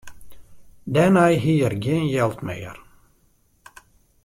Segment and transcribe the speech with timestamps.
[0.93, 2.77] Dêrnei hie er gjin jild mear.